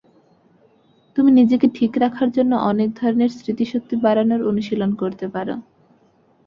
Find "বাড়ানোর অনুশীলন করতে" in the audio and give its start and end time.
3.95-5.25